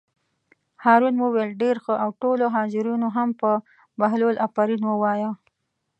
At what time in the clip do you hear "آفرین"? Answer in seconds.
4.47-4.81